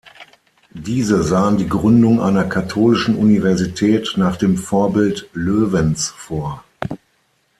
Diese 0.73 1.21
sahen 1.21 1.57
die 1.57 1.69
Gründung 1.69 2.21
einer 2.21 2.43
katholischen 2.43 3.15
Universität 3.15 4.15
nach 4.17 4.35
dem 4.35 4.57
Vorbild 4.57 5.29
Löwens 5.33 6.07
vor. 6.09 6.63